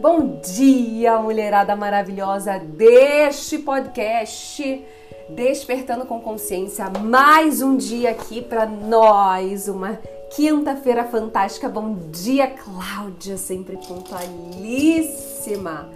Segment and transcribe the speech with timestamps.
[0.00, 4.82] Bom dia, mulherada maravilhosa deste podcast
[5.28, 6.88] Despertando com Consciência.
[6.88, 9.98] Mais um dia aqui para nós, uma
[10.34, 11.68] quinta-feira fantástica.
[11.68, 15.90] Bom dia, Cláudia, sempre pontualíssima.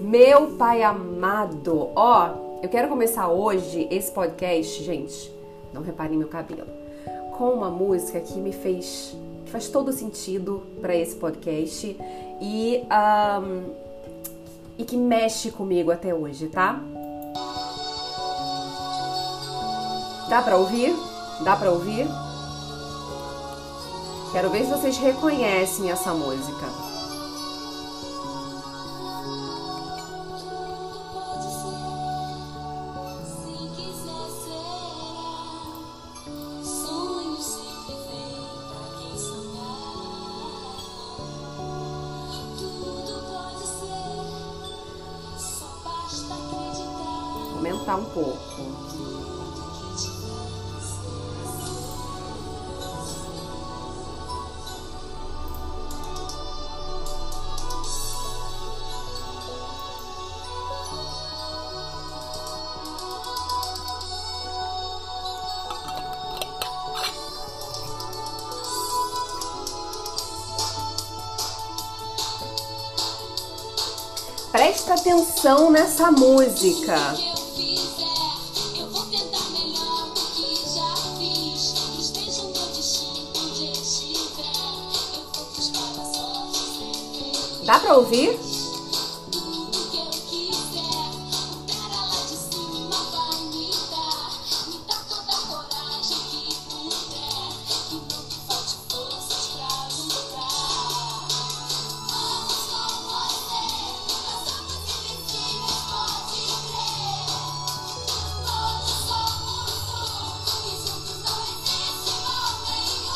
[0.00, 2.30] Meu pai amado, ó,
[2.64, 5.32] eu quero começar hoje esse podcast, gente.
[5.72, 6.66] Não reparem meu cabelo.
[7.38, 11.96] Com uma música que me fez faz todo sentido para esse podcast
[12.40, 13.70] e, um,
[14.78, 16.80] e que mexe comigo até hoje, tá?
[20.28, 20.94] Dá para ouvir?
[21.44, 22.06] Dá para ouvir?
[24.32, 26.95] Quero ver se vocês reconhecem essa música.
[47.86, 48.36] Aumentar um pouco.
[74.50, 77.35] Presta atenção nessa música.
[87.96, 88.45] Ouvir?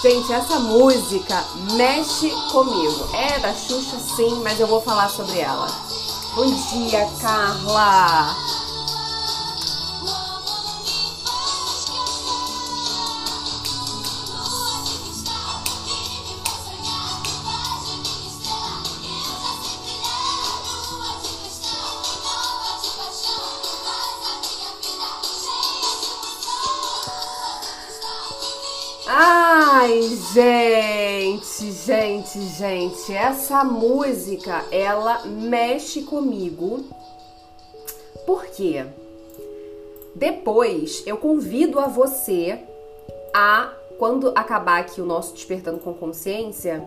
[0.02, 3.06] Gente, essa música mexe comigo.
[3.14, 5.66] É da Xuxa, sim, mas eu vou falar sobre ela.
[6.34, 8.34] Bom dia, Carla!
[32.30, 36.84] Gente, gente, essa música ela mexe comigo.
[38.24, 38.84] Por quê?
[40.14, 42.60] Depois eu convido a você
[43.34, 46.84] a quando acabar aqui o nosso despertando com consciência,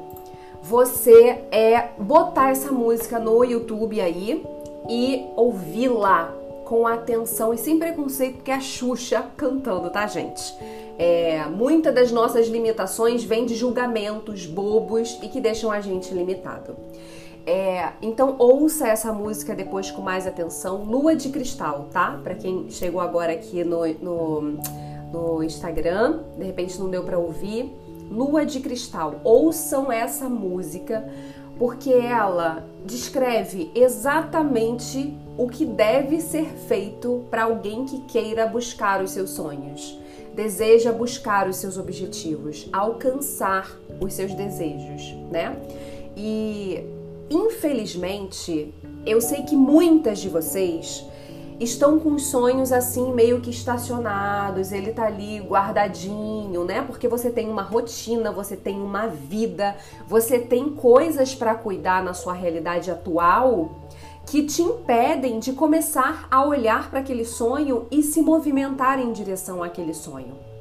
[0.62, 4.44] você é botar essa música no YouTube aí
[4.90, 6.34] e ouvi-la
[6.66, 10.42] com atenção e sem preconceito, porque é a Xuxa cantando, tá, gente?
[11.06, 16.78] É, muita das nossas limitações vem de julgamentos bobos e que deixam a gente limitado.
[17.46, 20.86] É, então ouça essa música depois com mais atenção.
[20.86, 22.18] Lua de Cristal, tá?
[22.24, 24.42] Para quem chegou agora aqui no, no,
[25.12, 27.70] no Instagram, de repente não deu para ouvir.
[28.10, 31.06] Lua de Cristal, ouçam essa música
[31.60, 39.12] porque ela descreve exatamente o que deve ser feito para alguém que queira buscar os
[39.12, 40.02] seus sonhos
[40.36, 45.56] deseja buscar os seus objetivos, alcançar os seus desejos, né?
[46.16, 46.84] E
[47.30, 48.74] infelizmente,
[49.06, 51.06] eu sei que muitas de vocês
[51.60, 56.82] estão com os sonhos assim meio que estacionados, ele tá ali guardadinho, né?
[56.82, 59.76] Porque você tem uma rotina, você tem uma vida,
[60.08, 63.72] você tem coisas para cuidar na sua realidade atual
[64.26, 69.64] que te impedem de começar a olhar para aquele sonho e se movimentar em direção
[69.64, 70.53] àquele sonho.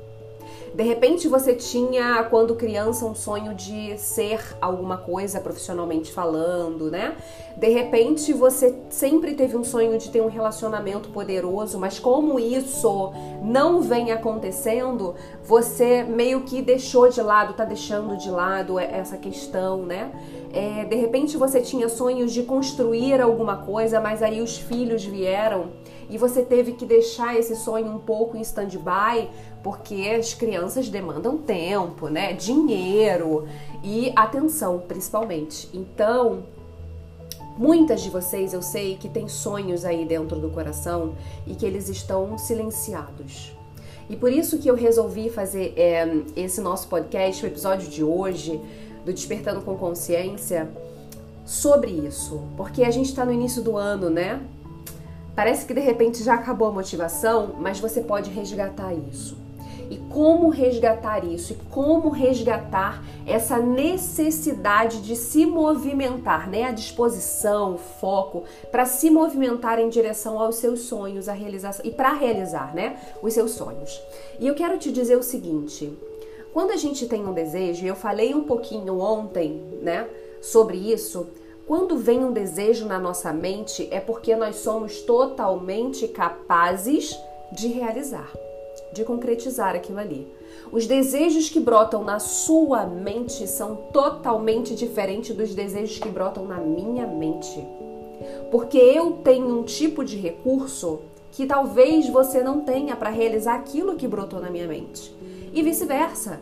[0.75, 7.15] De repente você tinha, quando criança, um sonho de ser alguma coisa profissionalmente falando, né?
[7.57, 13.13] De repente você sempre teve um sonho de ter um relacionamento poderoso, mas como isso
[13.43, 15.15] não vem acontecendo,
[15.45, 20.11] você meio que deixou de lado, tá deixando de lado essa questão, né?
[20.55, 25.71] É, de repente você tinha sonhos de construir alguma coisa, mas aí os filhos vieram
[26.11, 29.31] e você teve que deixar esse sonho um pouco em stand-by,
[29.63, 32.33] porque as crianças demandam tempo, né?
[32.33, 33.47] Dinheiro
[33.83, 35.69] e atenção, principalmente.
[35.73, 36.45] Então,
[37.57, 41.15] Muitas de vocês eu sei que têm sonhos aí dentro do coração
[41.47, 43.53] e que eles estão silenciados.
[44.09, 48.59] E por isso que eu resolvi fazer é, esse nosso podcast, o episódio de hoje,
[49.05, 50.71] do Despertando com Consciência,
[51.45, 54.41] sobre isso, porque a gente está no início do ano, né?
[55.35, 59.42] Parece que de repente já acabou a motivação, mas você pode resgatar isso.
[59.93, 61.53] E como resgatar isso?
[61.53, 66.65] E como resgatar essa necessidade de se movimentar, né?
[66.65, 71.91] A disposição, o foco para se movimentar em direção aos seus sonhos, a realização e
[71.91, 72.99] para realizar, né?
[73.23, 74.01] Os seus sonhos.
[74.41, 75.93] E eu quero te dizer o seguinte:
[76.55, 80.09] quando a gente tem um desejo, eu falei um pouquinho ontem, né,
[80.41, 81.27] sobre isso,
[81.67, 87.15] quando vem um desejo na nossa mente é porque nós somos totalmente capazes
[87.53, 88.33] de realizar
[88.93, 90.27] de concretizar aquilo ali.
[90.71, 96.59] Os desejos que brotam na sua mente são totalmente diferentes dos desejos que brotam na
[96.59, 97.67] minha mente.
[98.51, 101.01] Porque eu tenho um tipo de recurso
[101.33, 105.15] que talvez você não tenha para realizar aquilo que brotou na minha mente.
[105.53, 106.41] E vice-versa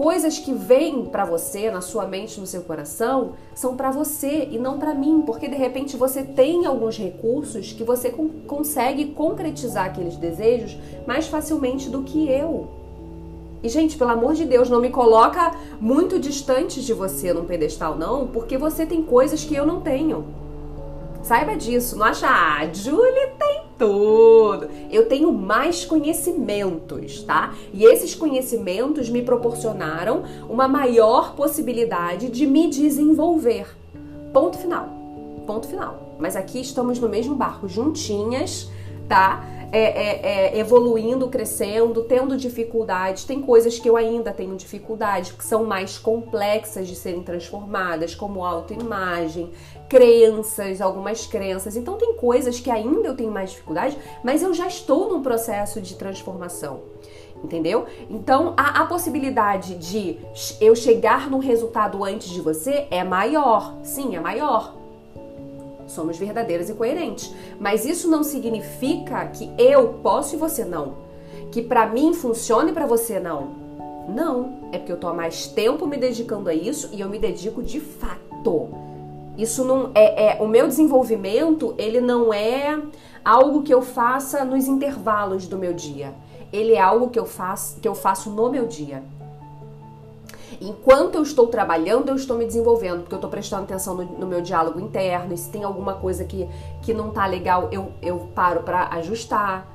[0.00, 4.58] coisas que vêm para você, na sua mente, no seu coração, são para você e
[4.58, 8.08] não para mim, porque de repente você tem alguns recursos que você
[8.46, 10.74] consegue concretizar aqueles desejos
[11.06, 12.66] mais facilmente do que eu.
[13.62, 17.98] E gente, pelo amor de Deus, não me coloca muito distante de você num pedestal
[17.98, 20.24] não, porque você tem coisas que eu não tenho.
[21.22, 24.68] Saiba disso, não acha, ah, Julie tem tudo.
[24.90, 27.54] Eu tenho mais conhecimentos, tá?
[27.72, 33.74] E esses conhecimentos me proporcionaram uma maior possibilidade de me desenvolver.
[34.34, 34.86] Ponto final.
[35.46, 36.16] Ponto final.
[36.18, 38.70] Mas aqui estamos no mesmo barco, juntinhas,
[39.08, 39.42] tá?
[39.72, 43.24] É, é, é, evoluindo, crescendo, tendo dificuldades.
[43.24, 48.44] Tem coisas que eu ainda tenho dificuldade, que são mais complexas de serem transformadas, como
[48.44, 49.50] autoimagem,
[49.90, 51.76] crenças, algumas crenças.
[51.76, 55.80] Então tem coisas que ainda eu tenho mais dificuldade, mas eu já estou num processo
[55.80, 56.82] de transformação.
[57.42, 57.86] Entendeu?
[58.08, 60.18] Então a, a possibilidade de
[60.60, 63.74] eu chegar no resultado antes de você é maior.
[63.82, 64.78] Sim, é maior
[65.90, 67.34] somos verdadeiras e coerentes.
[67.58, 70.98] Mas isso não significa que eu posso e você não.
[71.50, 73.48] Que para mim funcione e para você não.
[74.08, 77.18] Não, é porque eu tô há mais tempo me dedicando a isso e eu me
[77.18, 78.89] dedico de fato.
[79.40, 82.78] Isso não é, é o meu desenvolvimento, ele não é
[83.24, 86.12] algo que eu faça nos intervalos do meu dia.
[86.52, 89.02] Ele é algo que eu faço que eu faço no meu dia.
[90.60, 94.26] Enquanto eu estou trabalhando, eu estou me desenvolvendo, porque eu estou prestando atenção no, no,
[94.26, 95.32] meu diálogo interno.
[95.32, 96.46] E se tem alguma coisa que,
[96.82, 99.66] que não tá legal, eu, eu paro para ajustar.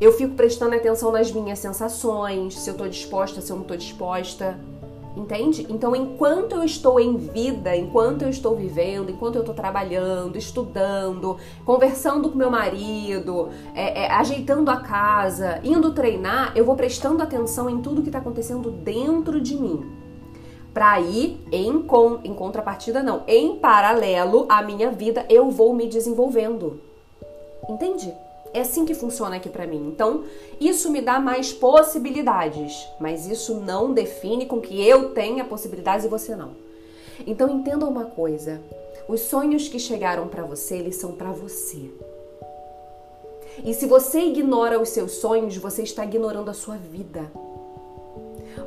[0.00, 3.76] Eu fico prestando atenção nas minhas sensações, se eu estou disposta, se eu não estou
[3.76, 4.58] disposta.
[5.18, 5.66] Entende?
[5.68, 11.36] Então, enquanto eu estou em vida, enquanto eu estou vivendo, enquanto eu estou trabalhando, estudando,
[11.64, 17.68] conversando com meu marido, é, é, ajeitando a casa, indo treinar, eu vou prestando atenção
[17.68, 19.84] em tudo que está acontecendo dentro de mim
[20.72, 25.88] para ir em, com, em contrapartida, não, em paralelo à minha vida, eu vou me
[25.88, 26.80] desenvolvendo.
[27.68, 28.14] Entende?
[28.52, 29.88] É assim que funciona aqui para mim.
[29.88, 30.24] Então,
[30.60, 36.08] isso me dá mais possibilidades, mas isso não define com que eu tenha possibilidades e
[36.08, 36.52] você não.
[37.26, 38.60] Então, entenda uma coisa:
[39.08, 41.90] os sonhos que chegaram para você, eles são para você.
[43.64, 47.30] E se você ignora os seus sonhos, você está ignorando a sua vida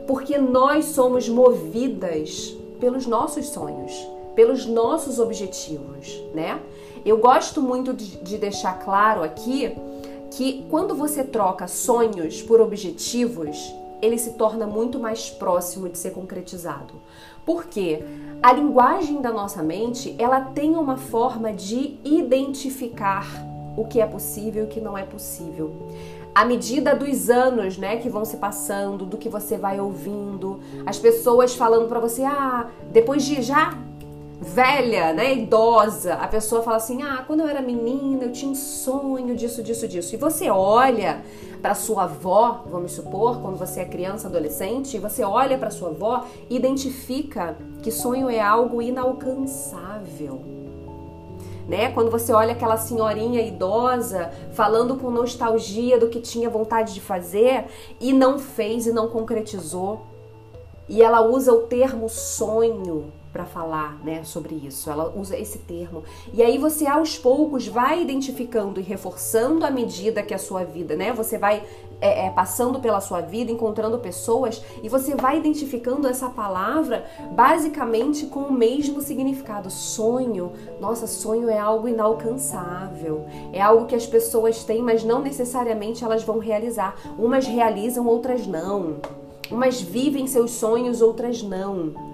[0.08, 3.92] porque nós somos movidas pelos nossos sonhos,
[4.36, 6.62] pelos nossos objetivos, né?
[7.06, 9.76] Eu gosto muito de, de deixar claro aqui
[10.32, 16.12] que quando você troca sonhos por objetivos, ele se torna muito mais próximo de ser
[16.12, 16.94] concretizado.
[17.46, 18.04] Porque
[18.42, 23.26] a linguagem da nossa mente, ela tem uma forma de identificar
[23.76, 25.74] o que é possível e o que não é possível
[26.34, 30.98] à medida dos anos, né, que vão se passando, do que você vai ouvindo, as
[30.98, 33.78] pessoas falando para você, ah, depois de já
[34.42, 38.56] velha, né, idosa, a pessoa fala assim: "Ah, quando eu era menina, eu tinha um
[38.56, 40.16] sonho disso, disso, disso".
[40.16, 41.22] E você olha
[41.62, 46.26] para sua avó, vamos supor, quando você é criança, adolescente, você olha para sua avó
[46.50, 50.42] e identifica que sonho é algo inalcançável
[51.68, 51.92] né?
[51.92, 57.66] Quando você olha aquela senhorinha idosa falando com nostalgia do que tinha vontade de fazer
[58.00, 60.02] e não fez e não concretizou.
[60.90, 64.90] E ela usa o termo sonho para falar, né, sobre isso.
[64.90, 66.04] Ela usa esse termo.
[66.34, 70.96] E aí você aos poucos vai identificando e reforçando à medida que a sua vida,
[70.96, 71.64] né, você vai
[72.02, 78.26] é, é, passando pela sua vida, encontrando pessoas e você vai identificando essa palavra basicamente
[78.26, 79.70] com o mesmo significado.
[79.70, 86.04] Sonho, nossa, sonho é algo inalcançável, é algo que as pessoas têm, mas não necessariamente
[86.04, 86.96] elas vão realizar.
[87.20, 88.96] Umas realizam, outras não.
[89.52, 92.11] Umas vivem seus sonhos, outras não.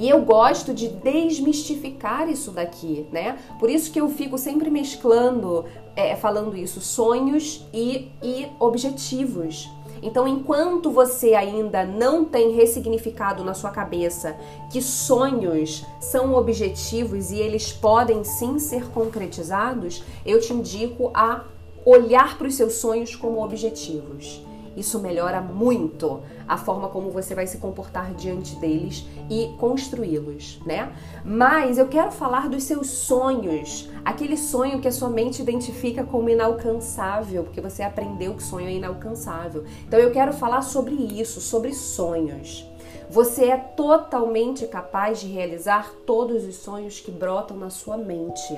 [0.00, 3.38] E eu gosto de desmistificar isso daqui, né?
[3.58, 9.68] Por isso que eu fico sempre mesclando, é, falando isso, sonhos e, e objetivos.
[10.02, 14.38] Então, enquanto você ainda não tem ressignificado na sua cabeça
[14.72, 21.44] que sonhos são objetivos e eles podem sim ser concretizados, eu te indico a
[21.84, 24.40] olhar para os seus sonhos como objetivos.
[24.76, 30.92] Isso melhora muito a forma como você vai se comportar diante deles e construí-los, né?
[31.24, 36.28] Mas eu quero falar dos seus sonhos, aquele sonho que a sua mente identifica como
[36.28, 39.64] inalcançável, porque você aprendeu que sonho é inalcançável.
[39.86, 42.66] Então eu quero falar sobre isso, sobre sonhos.
[43.10, 48.56] Você é totalmente capaz de realizar todos os sonhos que brotam na sua mente.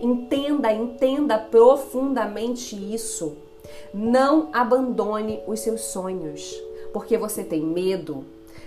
[0.00, 3.36] Entenda, entenda profundamente isso.
[3.92, 6.54] Não abandone os seus sonhos
[6.92, 8.24] porque você tem medo.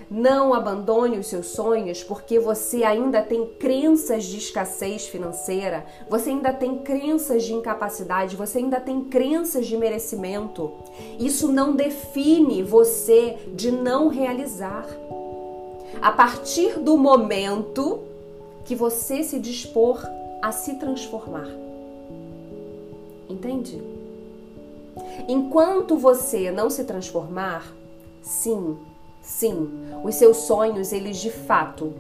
[0.10, 6.54] Não abandone os seus sonhos porque você ainda tem crenças de escassez financeira, você ainda
[6.54, 10.72] tem crenças de incapacidade, você ainda tem crenças de merecimento.
[11.20, 14.86] Isso não define você de não realizar.
[16.02, 18.02] A partir do momento
[18.64, 20.06] que você se dispor
[20.42, 21.48] a se transformar.
[23.30, 23.97] Entende?
[25.28, 27.66] Enquanto você não se transformar,
[28.22, 28.78] sim,
[29.22, 29.70] sim,
[30.04, 31.94] os seus sonhos, eles de fato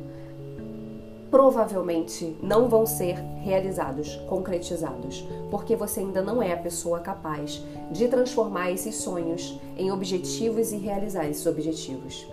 [1.29, 7.61] provavelmente não vão ser realizados, concretizados, porque você ainda não é a pessoa capaz
[7.91, 12.27] de transformar esses sonhos em objetivos e realizar esses objetivos.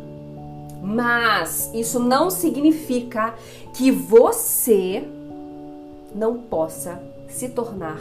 [0.82, 3.34] Mas isso não significa
[3.72, 5.02] que você
[6.14, 7.98] não possa se tornar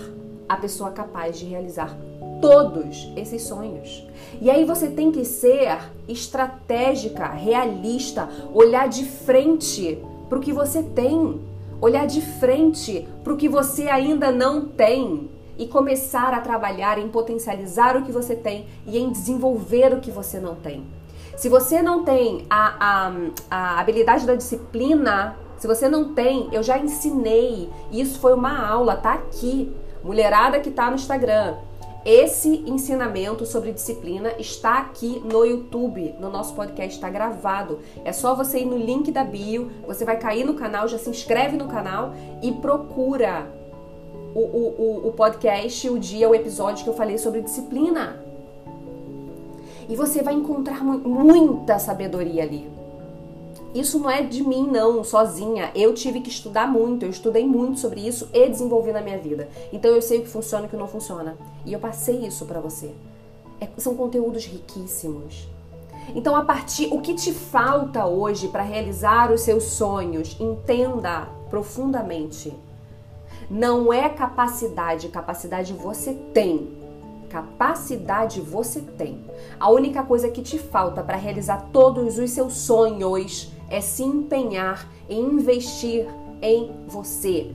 [0.48, 1.98] a pessoa capaz de realizar
[2.44, 4.06] todos esses sonhos.
[4.42, 5.78] E aí você tem que ser
[6.10, 9.98] estratégica, realista, olhar de frente
[10.28, 11.40] para o que você tem,
[11.80, 17.08] olhar de frente para o que você ainda não tem e começar a trabalhar em
[17.08, 20.86] potencializar o que você tem e em desenvolver o que você não tem.
[21.38, 23.14] Se você não tem a, a,
[23.50, 28.98] a habilidade da disciplina, se você não tem, eu já ensinei, isso foi uma aula,
[28.98, 29.74] tá aqui.
[30.04, 31.56] Mulherada que tá no Instagram,
[32.06, 37.80] esse ensinamento sobre disciplina está aqui no YouTube, no nosso podcast, está gravado.
[38.04, 41.10] É só você ir no link da bio, você vai cair no canal, já se
[41.10, 43.48] inscreve no canal e procura
[44.36, 48.22] o, o, o podcast, o dia, o episódio que eu falei sobre disciplina.
[49.88, 52.73] E você vai encontrar muita sabedoria ali.
[53.74, 55.72] Isso não é de mim, não, sozinha.
[55.74, 59.50] Eu tive que estudar muito, eu estudei muito sobre isso e desenvolvi na minha vida.
[59.72, 61.36] Então eu sei o que funciona e o que não funciona.
[61.66, 62.92] E eu passei isso para você.
[63.60, 65.48] É, são conteúdos riquíssimos.
[66.14, 72.54] Então, a partir o que te falta hoje para realizar os seus sonhos, entenda profundamente.
[73.50, 76.78] Não é capacidade, capacidade você tem.
[77.30, 79.24] Capacidade você tem.
[79.60, 84.88] A única coisa que te falta para realizar todos os seus sonhos é se empenhar
[85.10, 86.08] em investir
[86.44, 87.52] em você,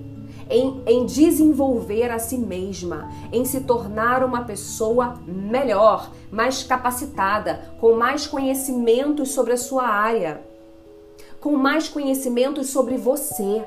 [0.50, 7.92] em, em, desenvolver a si mesma, em se tornar uma pessoa melhor, mais capacitada, com
[7.92, 10.42] mais conhecimentos sobre a sua área,
[11.40, 13.64] com mais conhecimentos sobre você.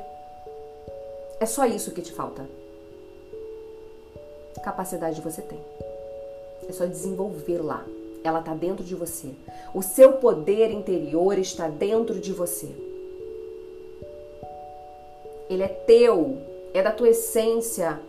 [1.40, 2.50] É só isso que te falta.
[4.62, 5.60] Capacidade você tem.
[6.68, 7.86] É só desenvolvê-la
[8.24, 9.30] ela está dentro de você.
[9.74, 12.70] O seu poder interior está dentro de você.
[15.50, 16.38] Ele é teu,
[16.74, 18.00] é da tua essência.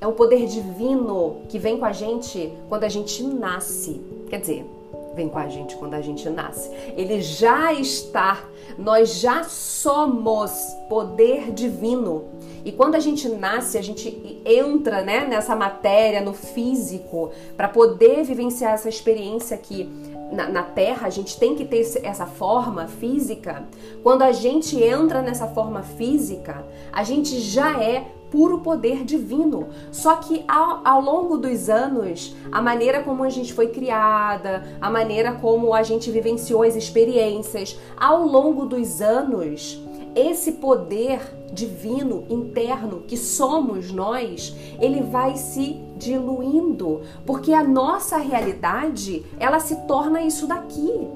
[0.00, 4.00] É um poder divino que vem com a gente quando a gente nasce.
[4.28, 4.66] Quer dizer,
[5.14, 6.70] vem com a gente quando a gente nasce.
[6.96, 8.44] Ele já está,
[8.78, 10.52] nós já somos
[10.88, 12.24] poder divino.
[12.66, 18.24] E quando a gente nasce, a gente entra né, nessa matéria, no físico, para poder
[18.24, 19.88] vivenciar essa experiência aqui
[20.32, 23.64] na, na, Terra, a gente tem que ter essa forma física.
[24.02, 29.68] Quando a gente entra nessa forma física, a gente já é puro poder divino.
[29.92, 34.90] Só que ao, ao, longo dos anos, a maneira como a gente foi criada, a
[34.90, 39.80] maneira como a gente vivenciou as experiências, ao longo dos anos,
[40.16, 49.24] esse poder divino interno que somos nós, ele vai se diluindo, porque a nossa realidade,
[49.38, 51.08] ela se torna isso daqui.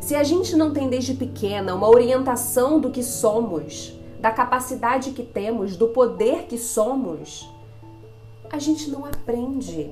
[0.00, 5.22] Se a gente não tem desde pequena uma orientação do que somos, da capacidade que
[5.22, 7.48] temos, do poder que somos,
[8.50, 9.90] a gente não aprende.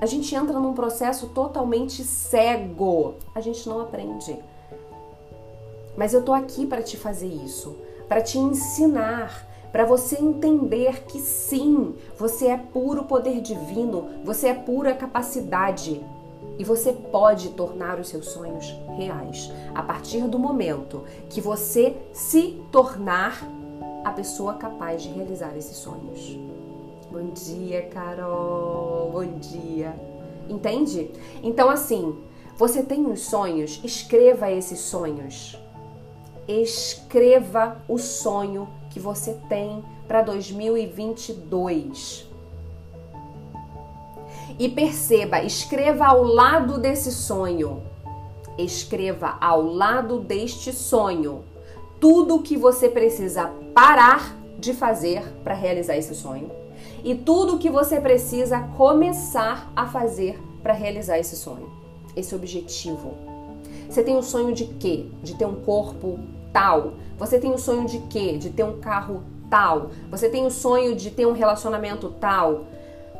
[0.00, 3.14] A gente entra num processo totalmente cego.
[3.34, 4.36] A gente não aprende.
[5.96, 7.76] Mas eu tô aqui para te fazer isso,
[8.08, 14.54] para te ensinar, para você entender que sim, você é puro poder divino, você é
[14.54, 16.04] pura capacidade
[16.58, 22.60] e você pode tornar os seus sonhos reais a partir do momento que você se
[22.70, 23.42] tornar
[24.04, 26.38] a pessoa capaz de realizar esses sonhos.
[27.10, 29.10] Bom dia, Carol.
[29.12, 29.94] Bom dia.
[30.48, 31.10] Entende?
[31.42, 32.16] Então, assim,
[32.56, 35.58] você tem uns sonhos, escreva esses sonhos.
[36.50, 42.26] Escreva o sonho que você tem para 2022.
[44.58, 47.84] E perceba, escreva ao lado desse sonho.
[48.58, 51.44] Escreva ao lado deste sonho
[52.00, 56.50] tudo o que você precisa parar de fazer para realizar esse sonho
[57.04, 61.70] e tudo o que você precisa começar a fazer para realizar esse sonho,
[62.16, 63.14] esse objetivo.
[63.88, 65.06] Você tem o sonho de quê?
[65.22, 66.18] De ter um corpo
[66.52, 66.94] tal.
[67.18, 68.36] Você tem o sonho de quê?
[68.38, 69.90] De ter um carro tal.
[70.10, 72.64] Você tem o sonho de ter um relacionamento tal.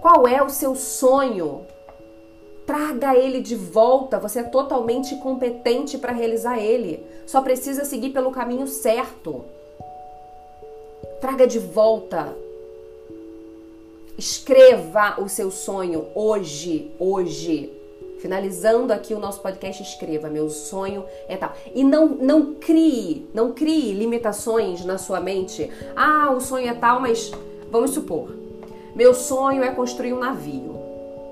[0.00, 1.62] Qual é o seu sonho?
[2.66, 4.18] Traga ele de volta.
[4.18, 7.04] Você é totalmente competente para realizar ele.
[7.26, 9.44] Só precisa seguir pelo caminho certo.
[11.20, 12.34] Traga de volta.
[14.16, 17.79] Escreva o seu sonho hoje, hoje.
[18.20, 21.54] Finalizando aqui o nosso podcast, escreva: meu sonho é tal.
[21.74, 25.70] E não, não crie, não crie limitações na sua mente.
[25.96, 27.32] Ah, o sonho é tal, mas
[27.70, 28.30] vamos supor,
[28.94, 30.76] meu sonho é construir um navio,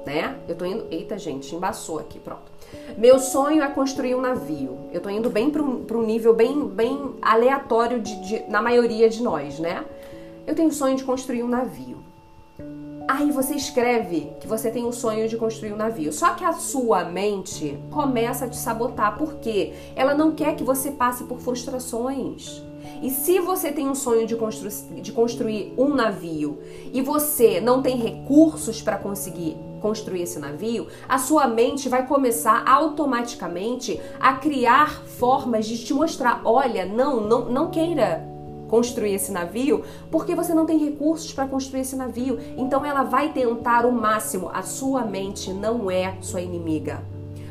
[0.07, 0.38] né?
[0.49, 0.87] Eu tô indo.
[0.90, 2.50] Eita, gente, embaçou aqui, pronto.
[2.97, 4.78] Meu sonho é construir um navio.
[4.90, 9.23] Eu tô indo bem para um nível bem, bem aleatório de, de, na maioria de
[9.23, 9.85] nós, né?
[10.47, 11.98] Eu tenho o sonho de construir um navio.
[13.09, 16.12] Aí você escreve que você tem o sonho de construir um navio.
[16.12, 19.17] Só que a sua mente começa a te sabotar.
[19.17, 19.73] Por quê?
[19.97, 22.62] Ela não quer que você passe por frustrações.
[23.03, 24.68] E se você tem um sonho de, constru
[25.01, 26.59] de construir um navio
[26.92, 32.62] e você não tem recursos para conseguir construir esse navio, a sua mente vai começar
[32.66, 38.38] automaticamente a criar formas de te mostrar: olha, não, não, não queira
[38.68, 42.38] construir esse navio, porque você não tem recursos para construir esse navio.
[42.57, 44.50] Então ela vai tentar o máximo.
[44.52, 47.02] A sua mente não é sua inimiga.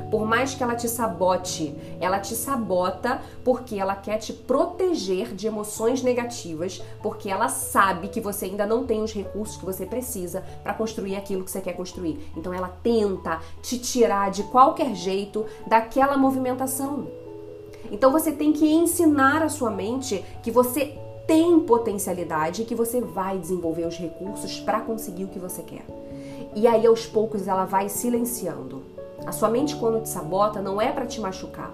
[0.10, 5.48] Por mais que ela te sabote, ela te sabota porque ela quer te proteger de
[5.48, 10.44] emoções negativas, porque ela sabe que você ainda não tem os recursos que você precisa
[10.64, 12.32] para construir aquilo que você quer construir.
[12.38, 17.08] Então ela tenta te tirar de qualquer jeito daquela movimentação.
[17.92, 20.98] Então você tem que ensinar a sua mente que você
[21.28, 25.86] tem potencialidade e que você vai desenvolver os recursos para conseguir o que você quer.
[26.56, 28.82] E aí aos poucos ela vai silenciando.
[29.26, 31.74] A sua mente quando te sabota não é para te machucar.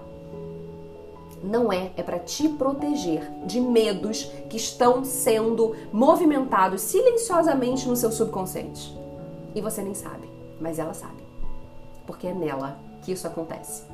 [1.42, 8.10] Não é, é para te proteger de medos que estão sendo movimentados silenciosamente no seu
[8.10, 8.98] subconsciente.
[9.54, 10.28] E você nem sabe,
[10.60, 11.22] mas ela sabe.
[12.06, 13.93] Porque é nela que isso acontece.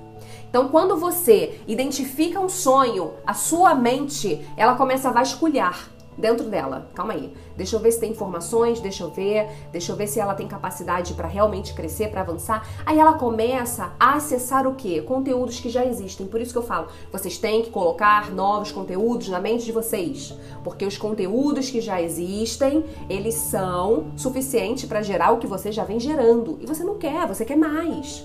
[0.50, 6.90] Então, quando você identifica um sonho, a sua mente, ela começa a vasculhar dentro dela.
[6.92, 7.32] Calma aí.
[7.56, 10.48] Deixa eu ver se tem informações, deixa eu ver, deixa eu ver se ela tem
[10.48, 12.66] capacidade para realmente crescer, para avançar.
[12.84, 15.00] Aí ela começa a acessar o quê?
[15.02, 16.26] Conteúdos que já existem.
[16.26, 20.34] Por isso que eu falo, vocês têm que colocar novos conteúdos na mente de vocês,
[20.64, 25.84] porque os conteúdos que já existem, eles são suficientes para gerar o que você já
[25.84, 26.58] vem gerando.
[26.60, 28.24] E você não quer, você quer mais.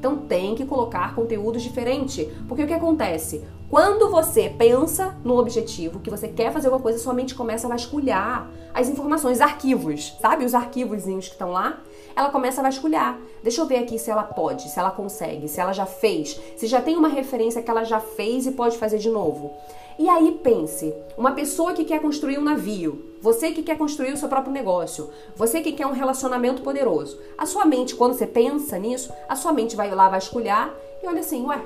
[0.00, 2.26] Então tem que colocar conteúdos diferentes.
[2.48, 3.44] Porque o que acontece?
[3.68, 7.70] Quando você pensa no objetivo, que você quer fazer alguma coisa, sua mente começa a
[7.70, 10.46] vasculhar as informações, arquivos, sabe?
[10.46, 11.80] Os arquivozinhos que estão lá.
[12.16, 13.20] Ela começa a vasculhar.
[13.42, 16.66] Deixa eu ver aqui se ela pode, se ela consegue, se ela já fez, se
[16.66, 19.52] já tem uma referência que ela já fez e pode fazer de novo.
[19.98, 24.16] E aí pense, uma pessoa que quer construir um navio, você que quer construir o
[24.16, 27.18] seu próprio negócio, você que quer um relacionamento poderoso.
[27.36, 31.20] A sua mente, quando você pensa nisso, a sua mente vai lá vasculhar e olha
[31.20, 31.60] assim, ué,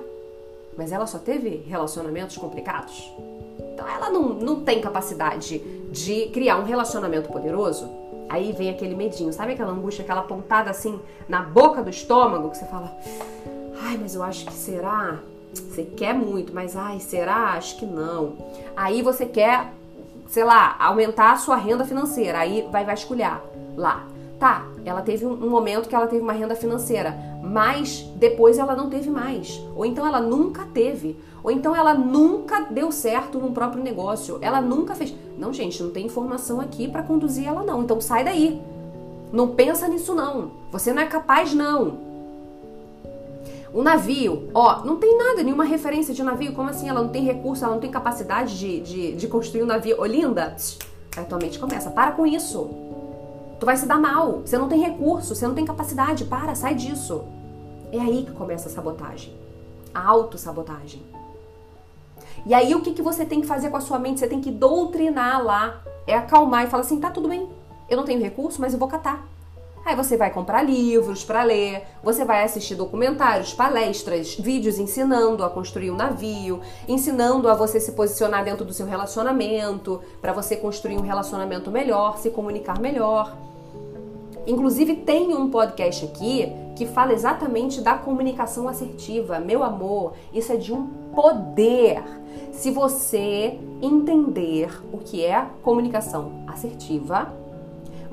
[0.76, 3.08] mas ela só teve relacionamentos complicados?
[3.72, 5.58] Então ela não, não tem capacidade
[5.90, 7.88] de criar um relacionamento poderoso?
[8.28, 12.56] Aí vem aquele medinho, sabe aquela angústia, aquela pontada assim na boca do estômago que
[12.56, 12.96] você fala,
[13.82, 15.20] ai, mas eu acho que será?
[15.54, 17.52] Você quer muito, mas ai, será?
[17.52, 18.34] Acho que não.
[18.76, 19.72] Aí você quer,
[20.28, 22.38] sei lá, aumentar a sua renda financeira.
[22.38, 23.42] Aí vai vasculhar
[23.76, 24.06] lá.
[24.38, 28.90] Tá, ela teve um momento que ela teve uma renda financeira, mas depois ela não
[28.90, 29.60] teve mais.
[29.76, 31.16] Ou então ela nunca teve.
[31.42, 34.38] Ou então ela nunca deu certo no próprio negócio.
[34.40, 35.14] Ela nunca fez.
[35.38, 37.82] Não, gente, não tem informação aqui para conduzir ela não.
[37.82, 38.60] Então sai daí.
[39.32, 40.50] Não pensa nisso não.
[40.72, 42.13] Você não é capaz não.
[43.74, 46.54] O navio, ó, não tem nada, nenhuma referência de navio.
[46.54, 46.88] Como assim?
[46.88, 50.00] Ela não tem recurso, ela não tem capacidade de, de, de construir um navio.
[50.00, 50.54] Ô, linda,
[51.16, 51.90] aí tua mente começa.
[51.90, 52.70] Para com isso.
[53.58, 54.42] Tu vai se dar mal.
[54.46, 56.24] Você não tem recurso, você não tem capacidade.
[56.24, 57.24] Para, sai disso.
[57.90, 59.34] É aí que começa a sabotagem.
[59.92, 61.02] A autossabotagem.
[62.46, 64.20] E aí o que, que você tem que fazer com a sua mente?
[64.20, 65.82] Você tem que doutrinar lá.
[66.06, 67.48] É acalmar e falar assim: tá tudo bem.
[67.88, 69.33] Eu não tenho recurso, mas eu vou catar.
[69.84, 75.50] Aí você vai comprar livros para ler, você vai assistir documentários, palestras, vídeos ensinando a
[75.50, 80.96] construir um navio, ensinando a você se posicionar dentro do seu relacionamento, para você construir
[80.96, 83.36] um relacionamento melhor, se comunicar melhor.
[84.46, 89.38] Inclusive tem um podcast aqui que fala exatamente da comunicação assertiva.
[89.38, 92.02] Meu amor, isso é de um poder.
[92.52, 97.43] Se você entender o que é comunicação assertiva,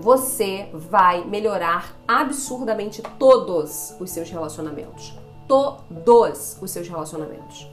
[0.02, 5.14] você vai melhorar absurdamente todos os seus relacionamentos.
[5.48, 7.68] Todos os seus relacionamentos.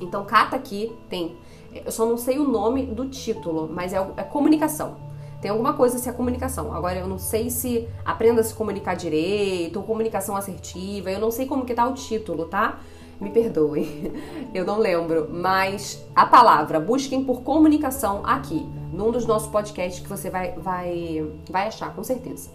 [0.00, 1.36] Então, cata aqui, tem.
[1.84, 4.96] Eu só não sei o nome do título, mas é, é comunicação.
[5.42, 6.72] Tem alguma coisa se é comunicação.
[6.72, 11.10] Agora eu não sei se aprenda a se comunicar direito ou comunicação assertiva.
[11.10, 12.80] Eu não sei como que tá o título, tá?
[13.20, 14.12] Me perdoem,
[14.52, 20.08] eu não lembro, mas a palavra, busquem por comunicação aqui, num dos nossos podcasts que
[20.08, 22.50] você vai, vai, vai achar, com certeza.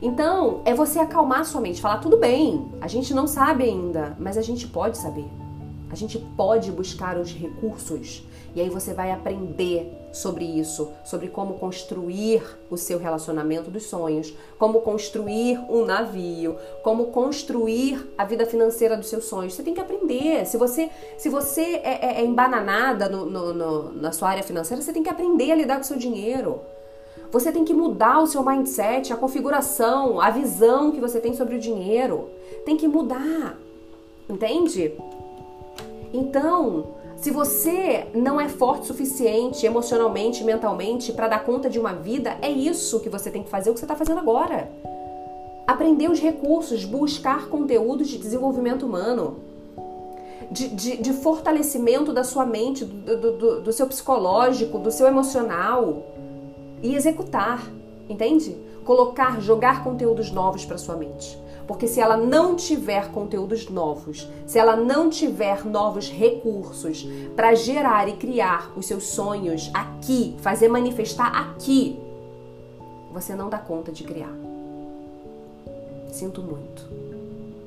[0.00, 4.36] Então, é você acalmar sua mente, falar tudo bem, a gente não sabe ainda, mas
[4.36, 5.26] a gente pode saber.
[5.90, 11.54] A gente pode buscar os recursos e aí você vai aprender sobre isso, sobre como
[11.54, 18.96] construir o seu relacionamento dos sonhos, como construir um navio, como construir a vida financeira
[18.96, 19.54] dos seus sonhos.
[19.54, 20.46] Você tem que aprender.
[20.46, 24.82] Se você, se você é, é, é embananada no, no, no, na sua área financeira,
[24.82, 26.60] você tem que aprender a lidar com o seu dinheiro.
[27.30, 31.56] Você tem que mudar o seu mindset, a configuração, a visão que você tem sobre
[31.56, 32.28] o dinheiro.
[32.66, 33.58] Tem que mudar.
[34.28, 34.94] Entende?
[36.12, 41.92] Então, se você não é forte o suficiente emocionalmente, mentalmente para dar conta de uma
[41.92, 44.68] vida, é isso que você tem que fazer, o que você está fazendo agora.
[45.64, 49.36] Aprender os recursos, buscar conteúdos de desenvolvimento humano,
[50.50, 56.02] de, de, de fortalecimento da sua mente, do, do, do seu psicológico, do seu emocional
[56.82, 57.70] e executar,
[58.08, 58.56] entende?
[58.84, 61.40] Colocar, jogar conteúdos novos para sua mente.
[61.66, 68.08] Porque se ela não tiver conteúdos novos, se ela não tiver novos recursos para gerar
[68.08, 71.98] e criar os seus sonhos aqui, fazer manifestar aqui,
[73.12, 74.32] você não dá conta de criar.
[76.10, 76.88] Sinto muito.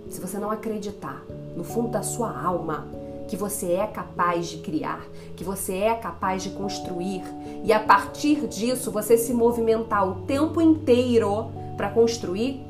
[0.09, 1.23] Se você não acreditar
[1.55, 2.87] no fundo da sua alma
[3.27, 5.05] que você é capaz de criar,
[5.35, 7.23] que você é capaz de construir
[7.63, 12.64] e a partir disso você se movimentar o tempo inteiro para construir,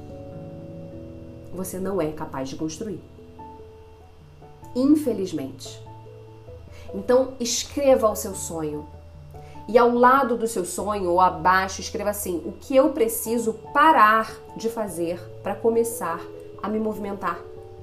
[1.55, 3.01] você não é capaz de construir.
[4.75, 5.81] Infelizmente.
[6.93, 8.87] Então, escreva o seu sonho.
[9.67, 14.31] E ao lado do seu sonho ou abaixo, escreva assim: o que eu preciso parar
[14.55, 16.19] de fazer para começar
[16.61, 17.39] a me movimentar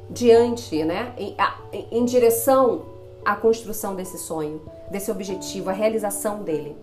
[0.09, 1.13] diante, né?
[1.19, 2.83] Em, a, em direção
[3.25, 6.77] à construção desse sonho, desse objetivo, a realização dele.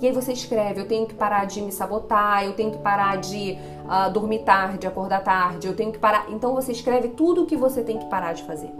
[0.00, 3.16] E aí você escreve: eu tenho que parar de me sabotar, eu tenho que parar
[3.18, 6.30] de uh, dormir tarde, acordar tarde, eu tenho que parar.
[6.30, 8.70] Então você escreve tudo o que você tem que parar de fazer.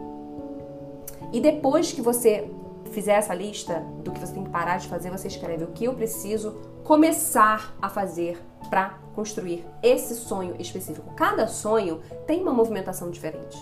[1.32, 2.50] E depois que você
[2.90, 5.84] fizer essa lista do que você tem que parar de fazer, você escreve o que
[5.84, 11.12] eu preciso começar a fazer para construir esse sonho específico.
[11.14, 13.56] Cada sonho tem uma movimentação diferente,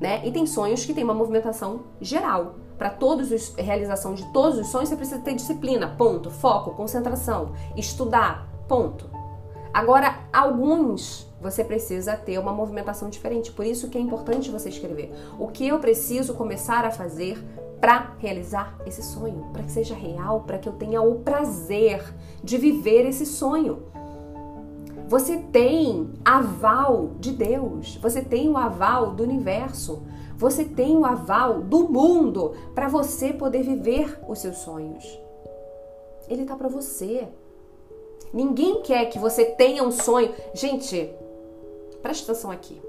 [0.00, 0.26] né?
[0.26, 4.68] E tem sonhos que tem uma movimentação geral para todos os realização de todos os
[4.68, 9.15] sonhos, você precisa ter disciplina, ponto, foco, concentração, estudar, ponto.
[9.72, 15.12] Agora, alguns você precisa ter uma movimentação diferente, por isso que é importante você escrever.
[15.38, 17.38] O que eu preciso começar a fazer
[17.80, 22.02] para realizar esse sonho, para que seja real, para que eu tenha o prazer
[22.42, 23.82] de viver esse sonho.
[25.08, 30.02] Você tem aval de Deus, você tem o aval do universo.
[30.36, 35.18] Você tem o aval do mundo para você poder viver os seus sonhos.
[36.28, 37.26] Ele tá para você.
[38.36, 40.30] Ninguém quer que você tenha um sonho.
[40.52, 41.10] Gente,
[42.02, 42.80] presta atenção aqui.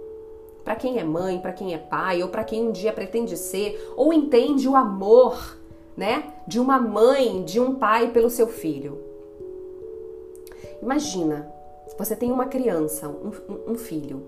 [0.65, 3.93] Para quem é mãe, para quem é pai, ou para quem um dia pretende ser,
[3.95, 5.57] ou entende o amor,
[5.95, 9.01] né, de uma mãe, de um pai pelo seu filho.
[10.81, 11.49] Imagina,
[11.97, 14.23] você tem uma criança, um, um filho.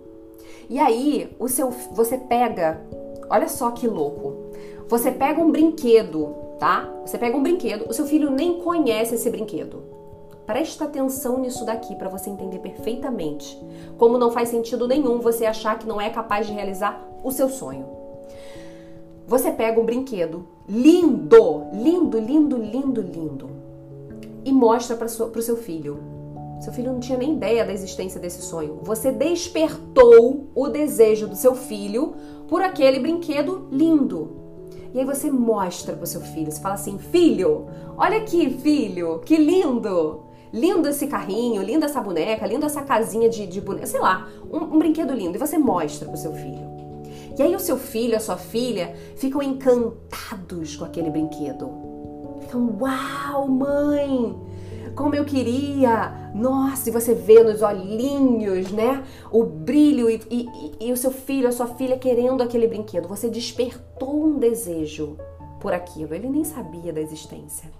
[0.70, 2.82] E aí, o seu, você pega
[3.30, 4.52] Olha só que louco.
[4.88, 6.92] Você pega um brinquedo, tá?
[7.06, 9.99] Você pega um brinquedo, o seu filho nem conhece esse brinquedo.
[10.50, 13.56] Presta atenção nisso daqui para você entender perfeitamente
[14.00, 17.50] como não faz sentido nenhum você achar que não é capaz de realizar o seu
[17.50, 17.86] sonho.
[19.28, 23.50] Você pega um brinquedo lindo, lindo, lindo, lindo, lindo
[24.44, 26.00] e mostra para o seu filho.
[26.62, 28.80] Seu filho não tinha nem ideia da existência desse sonho.
[28.82, 32.16] Você despertou o desejo do seu filho
[32.48, 34.32] por aquele brinquedo lindo.
[34.96, 39.20] E aí você mostra para o seu filho, você fala assim: "Filho, olha aqui, filho,
[39.20, 40.28] que lindo!
[40.52, 44.76] Lindo esse carrinho, linda essa boneca, linda essa casinha de, de boneca, sei lá, um,
[44.76, 45.36] um brinquedo lindo".
[45.36, 46.70] E você mostra para o seu filho.
[47.38, 51.70] E aí o seu filho, a sua filha ficam encantados com aquele brinquedo.
[52.42, 54.36] Ficam: "Uau, mãe!
[55.00, 56.32] como eu queria.
[56.36, 59.04] Nossa, e você vê nos olhinhos, né?
[59.32, 63.08] O brilho e, e, e, o seu filho, a sua filha querendo aquele brinquedo.
[63.08, 65.18] Você despertou um desejo
[65.62, 66.14] por aquilo.
[66.14, 67.72] Ele nem sabia da existência.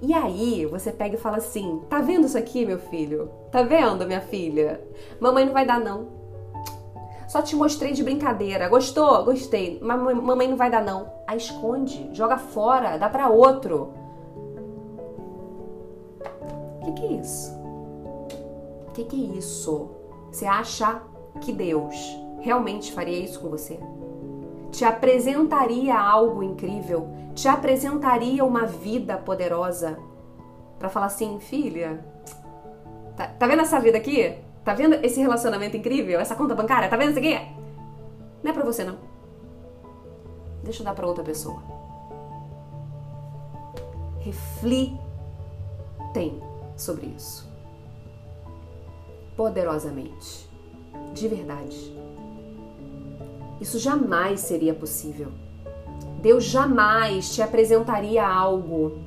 [0.00, 3.30] E aí você pega e fala assim: tá vendo isso aqui, meu filho?
[3.50, 4.80] Tá vendo, minha filha?
[5.18, 6.18] Mamãe não vai dar, não.
[7.28, 8.68] Só te mostrei de brincadeira.
[8.68, 9.24] Gostou?
[9.24, 9.78] Gostei.
[9.82, 11.12] Mas mamãe não vai dar, não.
[11.26, 13.92] Aí esconde, joga fora, dá para outro.
[16.80, 17.52] O que, que é isso?
[18.88, 19.90] O que, que é isso?
[20.30, 21.02] Você acha
[21.42, 21.94] que Deus
[22.40, 23.78] realmente faria isso com você?
[24.70, 27.08] Te apresentaria algo incrível?
[27.34, 29.98] Te apresentaria uma vida poderosa?
[30.78, 32.04] Para falar assim, filha,
[33.16, 34.36] tá, tá vendo essa vida aqui?
[34.64, 36.20] Tá vendo esse relacionamento incrível?
[36.20, 36.88] Essa conta bancária?
[36.88, 37.34] Tá vendo isso aqui?
[38.42, 38.98] Não é pra você, não.
[40.62, 41.62] Deixa eu dar pra outra pessoa.
[44.20, 44.92] Reflitem
[46.76, 47.48] sobre isso.
[49.36, 50.48] Poderosamente.
[51.14, 51.96] De verdade.
[53.60, 55.28] Isso jamais seria possível.
[56.20, 58.98] Deus jamais te apresentaria algo,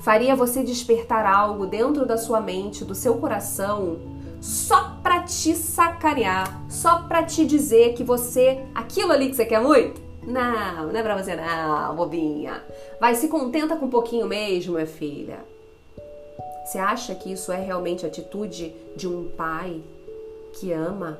[0.00, 3.98] faria você despertar algo dentro da sua mente, do seu coração,
[4.40, 9.60] só para te sacanear, só para te dizer que você, aquilo ali que você quer
[9.60, 12.62] muito, não, não é pra você não, bobinha.
[13.00, 15.38] Vai, se contenta com um pouquinho mesmo, minha filha.
[16.64, 19.80] Você acha que isso é realmente a atitude de um pai
[20.54, 21.18] que ama?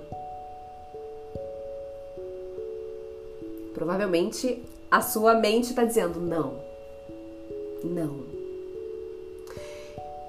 [3.77, 6.55] Provavelmente a sua mente está dizendo não,
[7.85, 8.21] não.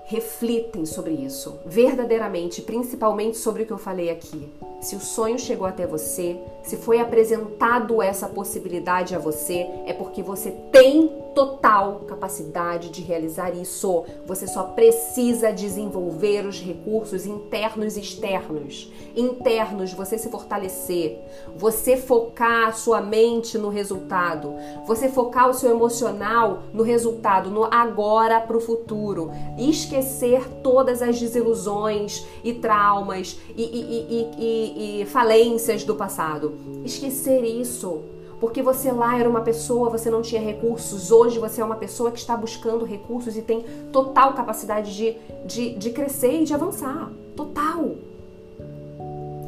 [0.03, 4.49] Reflitem sobre isso, verdadeiramente, principalmente sobre o que eu falei aqui.
[4.81, 10.21] Se o sonho chegou até você, se foi apresentado essa possibilidade a você, é porque
[10.21, 14.05] você tem total capacidade de realizar isso.
[14.25, 18.91] Você só precisa desenvolver os recursos internos e externos.
[19.15, 21.19] Internos, você se fortalecer,
[21.55, 24.55] você focar a sua mente no resultado,
[24.87, 29.29] você focar o seu emocional no resultado, no agora para o futuro.
[29.59, 36.57] Esquecer todas as desilusões e traumas e, e, e, e, falências do passado.
[36.83, 38.16] Esquecer isso.
[38.39, 41.11] Porque você lá era uma pessoa, você não tinha recursos.
[41.11, 45.75] Hoje você é uma pessoa que está buscando recursos e tem total capacidade de, de,
[45.75, 47.11] de crescer e de avançar.
[47.35, 47.95] Total.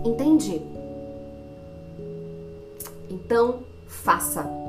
[0.03, 0.61] Entende?
[3.09, 4.68] Então, faça.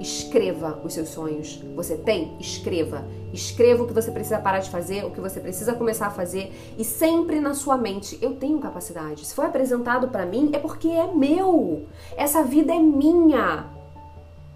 [0.00, 1.62] Escreva os seus sonhos.
[1.76, 2.34] Você tem?
[2.40, 3.04] Escreva.
[3.34, 6.52] Escreva o que você precisa parar de fazer, o que você precisa começar a fazer
[6.78, 9.26] e sempre na sua mente, eu tenho capacidade.
[9.26, 11.86] Se foi apresentado para mim é porque é meu.
[12.16, 13.66] Essa vida é minha.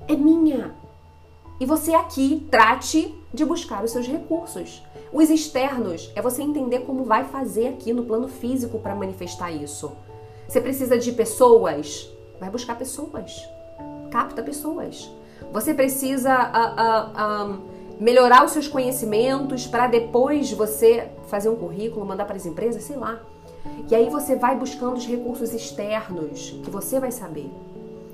[0.08, 0.74] É minha.
[1.60, 4.82] E você aqui trate de buscar os seus recursos.
[5.12, 9.92] Os externos é você entender como vai fazer aqui no plano físico para manifestar isso.
[10.48, 12.10] Você precisa de pessoas?
[12.40, 13.46] Vai buscar pessoas.
[14.10, 15.10] Capta pessoas.
[15.52, 17.58] Você precisa uh, uh,
[18.00, 22.96] melhorar os seus conhecimentos para depois você fazer um currículo, mandar para as empresas, sei
[22.96, 23.20] lá.
[23.90, 27.50] E aí você vai buscando os recursos externos que você vai saber.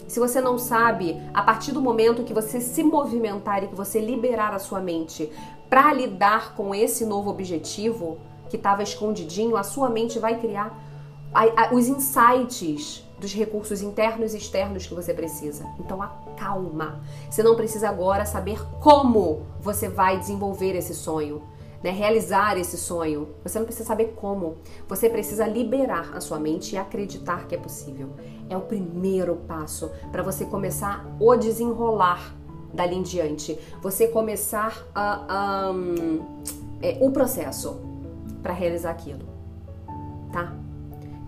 [0.06, 4.00] Se você não sabe, a partir do momento que você se movimentar e que você
[4.00, 5.30] liberar a sua mente
[5.68, 10.76] para lidar com esse novo objetivo que estava escondidinho, a sua mente vai criar
[11.72, 15.64] os insights dos recursos internos e externos que você precisa.
[15.78, 17.02] Então acalma.
[17.30, 21.42] Você não precisa agora saber como você vai desenvolver esse sonho,
[21.84, 21.90] né?
[21.90, 23.28] realizar esse sonho.
[23.44, 24.56] Você não precisa saber como.
[24.88, 28.08] Você precisa liberar a sua mente e acreditar que é possível.
[28.48, 32.34] É o primeiro passo para você começar o desenrolar
[32.72, 33.58] dali em diante.
[33.82, 36.24] Você começar a, um,
[36.80, 37.80] é, o processo
[38.42, 39.28] para realizar aquilo,
[40.32, 40.56] tá?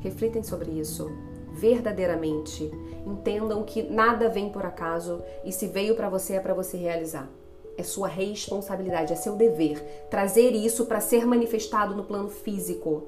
[0.00, 1.10] Reflitem sobre isso
[1.52, 2.70] verdadeiramente.
[3.06, 7.28] Entendam que nada vem por acaso e se veio para você é para você realizar.
[7.76, 13.04] É sua responsabilidade, é seu dever trazer isso para ser manifestado no plano físico.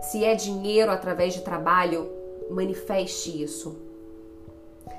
[0.00, 2.10] Se é dinheiro através de trabalho,
[2.50, 3.76] manifeste isso.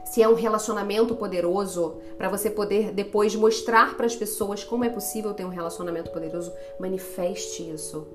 [0.05, 4.89] Se é um relacionamento poderoso, para você poder depois mostrar para as pessoas como é
[4.89, 8.07] possível ter um relacionamento poderoso, manifeste isso.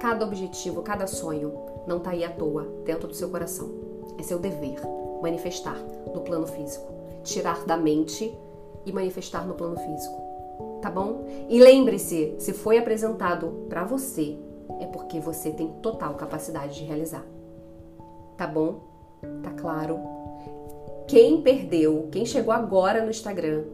[0.00, 3.70] Cada objetivo, cada sonho não está aí à toa dentro do seu coração.
[4.18, 4.80] É seu dever
[5.22, 5.78] manifestar
[6.12, 6.92] no plano físico,
[7.22, 8.36] tirar da mente
[8.84, 10.20] e manifestar no plano físico.
[10.80, 11.24] Tá bom?
[11.48, 14.36] E lembre-se, se foi apresentado para você,
[14.80, 17.24] é porque você tem total capacidade de realizar.
[18.36, 18.80] Tá bom?
[19.42, 20.00] Tá claro?
[21.06, 23.64] Quem perdeu, quem chegou agora no Instagram,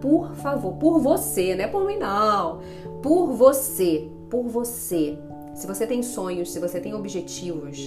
[0.00, 2.60] por favor, por você, não é por mim não.
[3.02, 5.18] Por você, por você.
[5.54, 7.78] Se você tem sonhos, se você tem objetivos,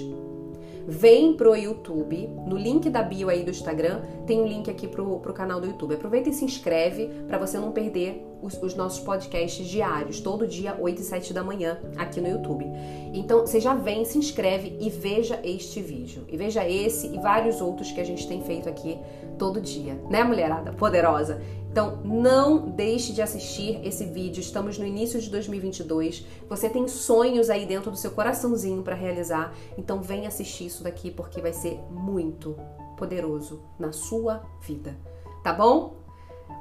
[0.88, 5.20] vem pro YouTube, no link da bio aí do Instagram, tem um link aqui pro,
[5.20, 5.94] pro canal do YouTube.
[5.94, 10.78] Aproveita e se inscreve para você não perder os, os, nossos podcasts diários, todo dia,
[10.80, 12.66] 8 e 7 da manhã, aqui no YouTube.
[13.14, 16.24] Então, você já vem, se inscreve e veja este vídeo.
[16.30, 18.98] E veja esse e vários outros que a gente tem feito aqui
[19.38, 21.40] todo dia, né, mulherada poderosa?
[21.78, 24.42] Então, não deixe de assistir esse vídeo.
[24.42, 26.26] Estamos no início de 2022.
[26.50, 29.54] Você tem sonhos aí dentro do seu coraçãozinho para realizar.
[29.78, 32.58] Então, vem assistir isso daqui porque vai ser muito
[32.98, 34.98] poderoso na sua vida.
[35.44, 35.98] Tá bom?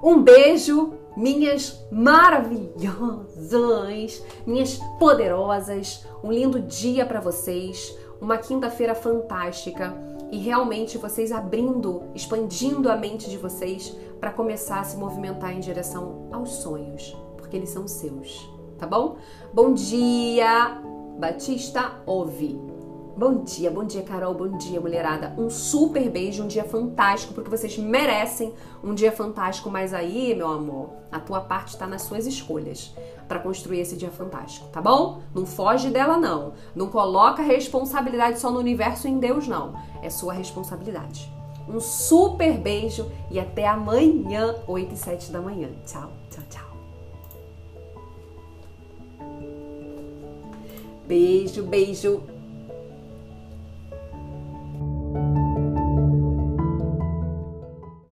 [0.03, 6.07] Um beijo, minhas maravilhosas, minhas poderosas.
[6.23, 7.97] Um lindo dia para vocês.
[8.21, 9.97] Uma quinta-feira fantástica
[10.31, 15.61] e realmente vocês abrindo, expandindo a mente de vocês para começar a se movimentar em
[15.61, 19.17] direção aos sonhos, porque eles são seus, tá bom?
[19.53, 20.81] Bom dia,
[21.19, 22.77] Batista Ouve.
[23.17, 25.35] Bom dia, bom dia, Carol, bom dia, mulherada.
[25.39, 28.53] Um super beijo, um dia fantástico, porque vocês merecem
[28.85, 29.71] um dia fantástico.
[29.71, 32.95] Mas aí, meu amor, a tua parte está nas suas escolhas
[33.29, 35.21] para construir esse dia fantástico, tá bom?
[35.35, 36.53] Não foge dela não.
[36.75, 39.75] Não coloca responsabilidade só no universo e em Deus não.
[40.03, 41.31] É sua responsabilidade.
[41.69, 45.69] Um super beijo e até amanhã, 8 e 7 da manhã.
[45.85, 46.67] Tchau, tchau, tchau.
[51.07, 52.23] Beijo, beijo.